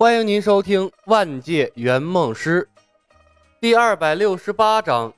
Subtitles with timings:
[0.00, 2.66] 欢迎您收听《万界圆梦师》
[3.60, 5.10] 第二百六十八章《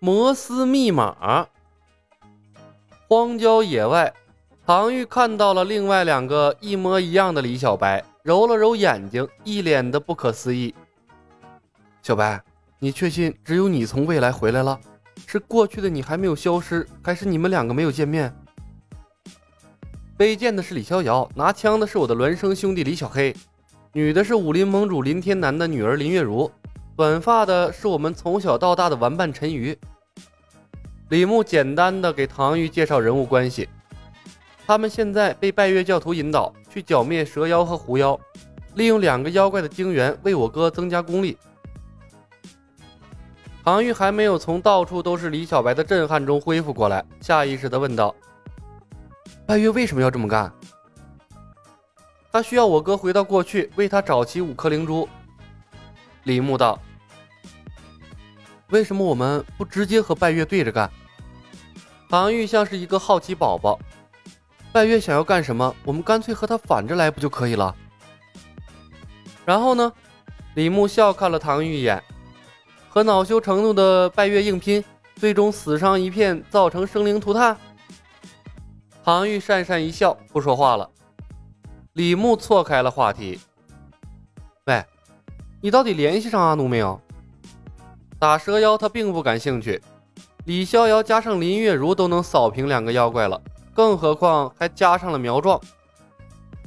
[0.00, 1.16] 摩斯密码》。
[3.06, 4.12] 荒郊野外，
[4.66, 10.74] 唐玉看到了另外两个一模一样的李小白，揉了揉眼睛，一脸的不可思议。
[12.02, 12.42] 小白，
[12.80, 14.80] 你确信只有你从未来回来了？
[15.28, 18.34] 是过去的你还没有消失，还是你们两个没有见面？
[20.16, 23.32] 背剑的是李逍遥，拿枪的是我的孪生兄弟李小黑。
[23.96, 26.50] 女的是武林盟主林天南的女儿林月如，
[26.96, 29.78] 短发的是我们从小到大的玩伴陈瑜。
[31.10, 33.68] 李牧简单的给唐玉介绍人物关系，
[34.66, 38.18] 他们现在被拜月教徒引导去剿灭蛇妖和狐妖，
[38.74, 41.38] 利用两个妖怪的精元为我哥增加功力。
[43.62, 48.12] 唐玉还没有从到处都是李小白的震撼中恢复过来，下意识的问道
[49.46, 50.52] ：“拜月为什么要这么干？”
[52.34, 55.08] 他需要我哥回到过去，为他找齐五颗灵珠。
[56.24, 56.76] 李牧道
[58.70, 60.90] ：“为什么我们不直接和拜月对着干？”
[62.10, 63.78] 唐玉像是一个好奇宝宝，
[64.72, 67.72] 拜月想要干什么，我们干脆和他反着来，不就可以了？
[69.44, 69.92] 然后呢？
[70.56, 72.02] 李牧笑看了唐玉一眼，
[72.88, 74.82] 和恼羞成怒的拜月硬拼，
[75.14, 77.56] 最终死伤一片，造成生灵涂炭。
[79.04, 80.90] 唐玉讪讪一笑，不说话了。
[81.94, 83.38] 李牧错开了话题
[84.66, 84.84] ：“喂，
[85.60, 87.00] 你到底联系上阿奴没有？
[88.18, 89.80] 打蛇妖他并不感兴趣。
[90.44, 93.40] 李逍遥加上林月如都能扫平两个妖怪了，
[93.72, 95.60] 更何况还加上了苗壮。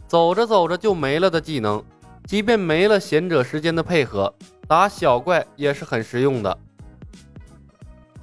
[0.07, 1.83] 走着走着就没了的技能，
[2.25, 4.33] 即便没了贤者时间的配合，
[4.65, 6.57] 打小怪也是很实用的。”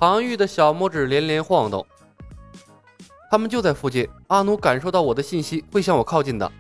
[0.01, 1.87] 唐玉的小拇指连连晃动。
[3.31, 6.51] 他们就在附近，阿奴感受到我的信息会向我靠近的。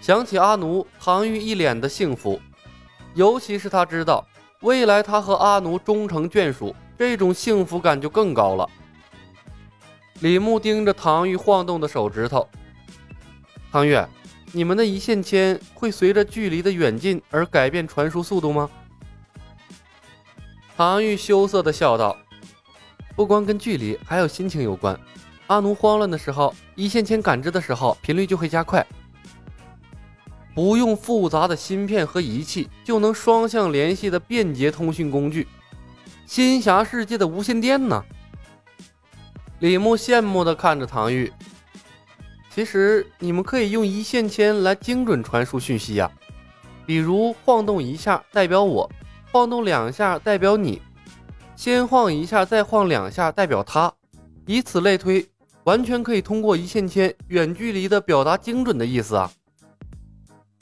[0.00, 2.40] 想起阿奴，唐玉一脸的幸福，
[3.14, 4.26] 尤其是他知道
[4.62, 8.68] 未来他和阿奴终成眷属，这种幸福感就更高了。
[10.20, 12.48] 李牧盯着唐玉晃动的手指头，
[13.70, 13.98] 唐玉，
[14.52, 18.70] 你们的一线牵会随着距离的远近而改变传输速度吗？
[20.76, 22.16] 唐玉羞涩的笑道
[23.14, 24.98] ：“不光跟距离，还有心情有关。
[25.48, 28.86] 阿奴慌乱的时候，一线牵感知的时候，频率就会加快。”
[30.54, 35.46] 不用复杂的芯片和仪器就能双向联系的便捷通讯工具，
[36.26, 38.04] 仙侠世界的无线电呢？
[39.60, 41.32] 李牧羡慕地看着唐玉。
[42.52, 46.10] 其实你们可以用一线牵来精准传输讯息呀，
[46.84, 48.90] 比如晃动一下代表我，
[49.30, 50.82] 晃动两下代表你，
[51.54, 53.92] 先晃一下再晃两下代表他，
[54.46, 55.24] 以此类推，
[55.62, 59.30] 完全可以通过一线牵远距离的表达精准的意思啊。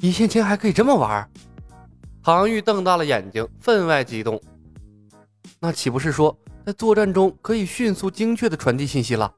[0.01, 1.29] 一线牵还可以这么玩？
[2.23, 4.41] 唐玉瞪大了眼睛，分外激动。
[5.59, 9.35] 那岂不是说，在作战中可以迅速、精确的传递信息了？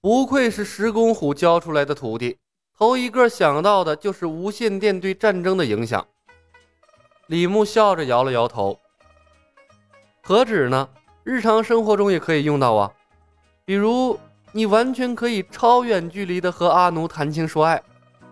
[0.00, 2.38] 不愧是石公虎教出来的徒弟，
[2.76, 6.04] 头一个想到的就是无线电对战争的影响。
[7.28, 8.76] 李牧笑着摇了摇头。
[10.22, 10.88] 何止呢？
[11.22, 12.90] 日常生活中也可以用到啊。
[13.64, 14.18] 比如，
[14.50, 17.80] 你完全可以超远距离的和阿奴谈情说爱。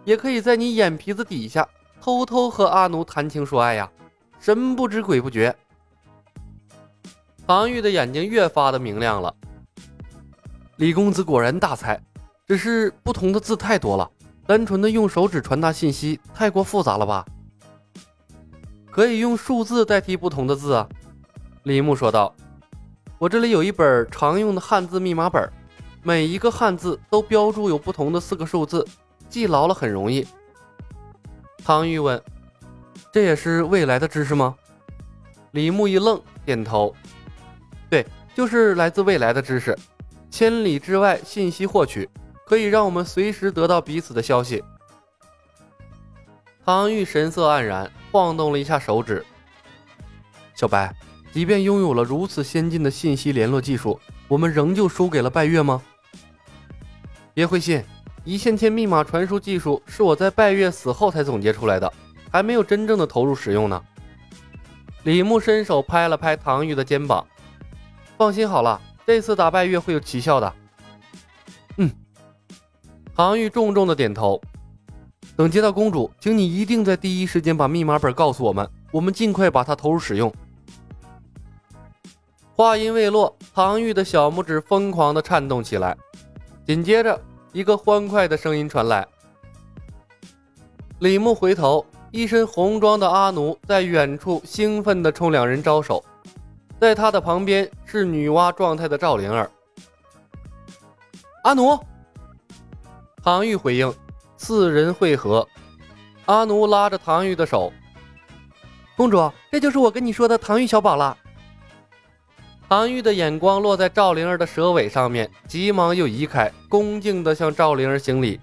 [0.08, 1.68] 也可以在你眼皮子底下
[2.00, 3.92] 偷偷和阿奴谈情说爱呀，
[4.40, 5.54] 神不知鬼不觉。
[7.46, 9.34] 唐玉的眼睛越发的明亮了。
[10.76, 12.02] 李公子果然大才，
[12.46, 14.10] 只是不同的字太多了，
[14.46, 17.26] 单纯的用手指传达信息太过复杂了吧？
[18.90, 20.88] 可以用数字代替不同的字啊。
[21.64, 22.34] 李牧说道
[23.20, 25.46] ：“我这里有一本常用的汉字密码本，
[26.02, 28.82] 每一个汉字都标注有不同的四个数字。”
[29.28, 30.26] 记牢了很容易。
[31.64, 32.22] 唐玉问
[33.12, 34.56] ：“这也是未来的知识吗？”
[35.52, 36.94] 李牧一愣，点头
[37.90, 39.76] ：“对，就是来自未来的知识。
[40.30, 42.08] 千里之外信息获取，
[42.46, 44.62] 可以让我们随时得到彼此的消息。”
[46.64, 49.24] 唐玉神色黯然，晃动了一下手指
[50.54, 50.94] ：“小白，
[51.32, 53.98] 即便拥有了如此先进的信息联络技术，
[54.28, 55.82] 我们仍旧输给了拜月吗？
[57.34, 57.82] 别灰心。”
[58.28, 61.90] 一线牵密码传输技术是我在拜月死后才总结出来的，
[62.30, 63.82] 还没有真正的投入使用呢。
[65.04, 67.26] 李牧伸手拍了拍唐玉的肩膀，
[68.18, 70.54] 放心好了，这次打拜月会有奇效的。
[71.78, 71.90] 嗯，
[73.16, 74.38] 唐玉重重的点头。
[75.34, 80.30] 等接到公主，请你一定在第一时间把密码本告诉我们，我们尽快把它投入使用。
[82.54, 85.96] 话音未落，唐玉的小拇指疯狂的颤动起来，
[86.66, 87.18] 紧接着。
[87.52, 89.06] 一个欢快的声音传来
[91.00, 96.04] ：“李牧回头，一身红装的阿奴在远处兴奋地冲两人招手，
[96.78, 99.50] 在他的旁边是女娲状态的赵灵儿。
[101.44, 101.78] 阿奴，
[103.22, 103.92] 唐玉回应，
[104.36, 105.46] 四人汇合。
[106.26, 107.72] 阿奴拉着唐玉的手，
[108.94, 111.16] 公主，这就是我跟你说的唐玉小宝了。
[112.68, 118.38] 唐玉的眼光落在赵灵儿的蛇尾上面，急忙又移开，恭敬地向赵灵儿行礼。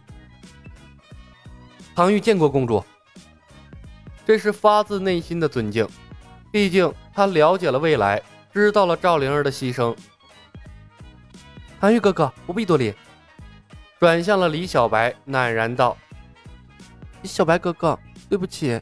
[1.93, 2.83] 唐玉见过公主，
[4.25, 5.87] 这是发自内心的尊敬，
[6.51, 8.19] 毕竟他了解了未来，
[8.51, 9.95] 知道了赵灵儿的牺牲。
[11.79, 12.95] 唐玉哥哥不必多礼，
[13.99, 15.95] 转向了李小白，赧然道
[17.21, 18.81] ：“小白哥哥，对不起，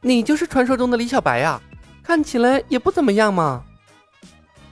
[0.00, 1.60] 你就是传说中的李小白呀，
[2.10, 3.62] 看起来也不怎么样嘛。”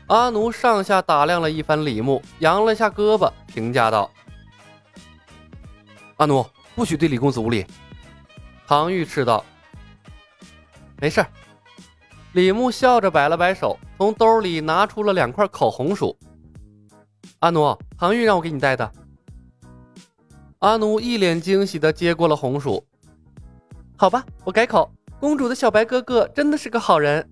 [0.08, 4.10] 阿奴上下打量了一番李牧，扬了下胳膊，评价道。
[6.16, 6.44] 阿奴，
[6.74, 7.64] 不许对李公子无礼！
[8.66, 9.44] 唐玉斥道。
[11.00, 11.24] 没事。
[12.32, 16.18] 李牧笑着摆了摆手，从兜里拿出了两块烤红薯。
[17.38, 18.92] 阿奴，唐玉让我给你带的。
[20.58, 22.84] 阿奴一脸惊喜的接过了红薯。
[23.96, 24.90] 好吧，我改口。
[25.20, 27.28] 公主的小白哥哥真的是个好人。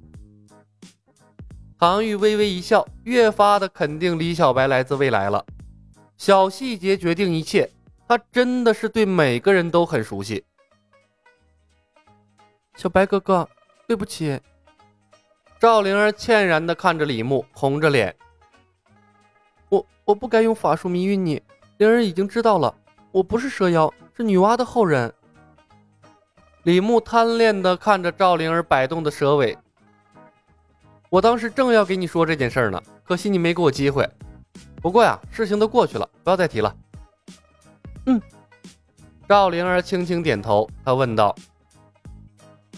[1.78, 5.44] 唐玉微微一笑，越发的肯定李小白来自未来了。
[6.16, 7.70] 小细节决定一切。
[8.08, 10.44] 他真的是对每个人都很熟悉。
[12.76, 13.48] 小白哥哥，
[13.88, 14.40] 对不起。
[15.58, 18.14] 赵灵儿歉然的看着李牧，红着脸。
[19.68, 21.42] 我我不该用法术迷晕你，
[21.78, 22.72] 灵儿已经知道了，
[23.10, 25.12] 我不是蛇妖，是女娲的后人。
[26.66, 29.56] 李牧贪恋的看着赵灵儿摆动的蛇尾。
[31.08, 34.04] 我当时正要给你说这件事呢，可惜你没给我机会。
[34.82, 36.74] 不过呀，事情都过去了，不要再提了。
[38.06, 38.20] 嗯，
[39.28, 40.68] 赵灵儿轻轻点头。
[40.84, 41.32] 她问道：“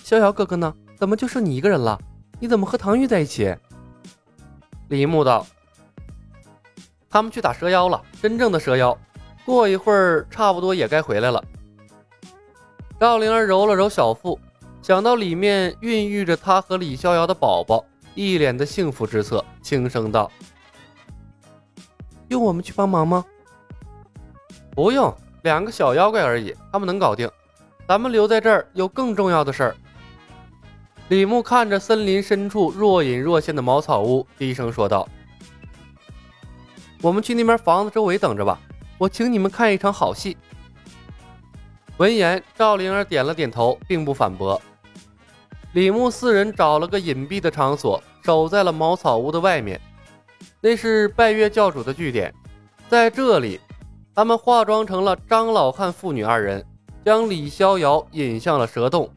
[0.04, 0.74] 逍遥哥哥呢？
[0.98, 1.98] 怎么就剩你一个人了？
[2.38, 3.56] 你怎么和唐钰在一起？”
[4.88, 5.46] 李牧道
[7.08, 8.98] ：“他们去打蛇妖了，真正的蛇妖。
[9.46, 11.42] 过一会儿，差不多也该回来了。”
[13.00, 14.36] 赵灵儿揉了揉小腹，
[14.82, 17.84] 想到里面孕育着她和李逍遥的宝宝，
[18.16, 20.28] 一脸的幸福之色，轻声道
[22.26, 23.24] ：“用我们去帮忙吗？”
[24.74, 27.30] 不用，两个小妖怪而已，他们能搞定。
[27.86, 29.76] 咱们留在这儿有更重要的事儿。
[31.08, 35.08] 李牧看着森林深处若隐若现的茅草屋，低声说道
[37.00, 38.58] ：“我们去那边房子周围等着吧，
[38.98, 40.36] 我请你们看一场好戏。”
[41.98, 44.60] 闻言，赵灵儿点了点头，并不反驳。
[45.72, 49.80] 李牧四人找了个隐蔽的场所，守在了茅草屋的外面。
[50.60, 52.32] 那是拜月教主的据点，
[52.88, 53.60] 在这里。
[54.14, 56.64] 他们化妆成了张老汉父女二人，
[57.04, 59.10] 将李逍遥引向了蛇洞。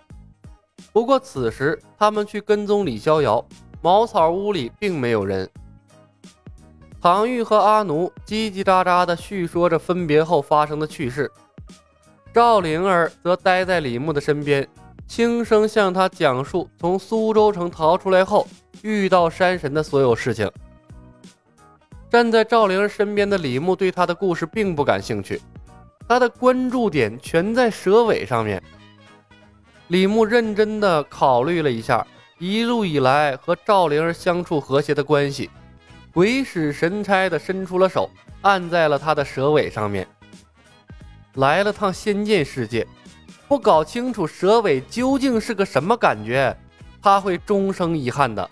[0.92, 3.44] 不过此时他们去跟踪李逍遥，
[3.81, 5.48] 茅草屋里并没有人。
[7.00, 11.31] 唐玉和阿奴叽叽喳喳地叙说着分别后发生的趣事，
[12.33, 14.66] 赵灵儿则待在李牧的身边，
[15.06, 18.48] 轻声向他讲述从苏州城逃出来后
[18.81, 20.50] 遇到山神的所有事情。
[22.10, 25.42] 站在赵灵儿身边的李牧对他的故事并不感兴趣，
[26.07, 28.64] 他的关注点全在蛇尾上面。
[29.90, 32.06] 李牧认真的考虑了一下
[32.38, 35.50] 一路以来和赵灵儿相处和谐的关系，
[36.14, 38.09] 鬼使神差的伸出了手，
[38.40, 40.07] 按在了他的蛇尾上面。
[41.35, 42.85] 来了趟仙剑世界，
[43.47, 46.56] 不搞清楚蛇尾究竟是个什么感觉，
[47.02, 48.50] 他会终生遗憾的。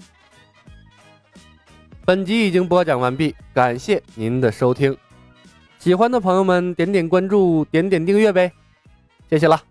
[2.06, 4.98] 本集已经播讲完毕，感谢您的收听。
[5.78, 8.52] 喜欢的朋友们点点关注，点点订阅呗，
[9.30, 9.69] 谢谢了。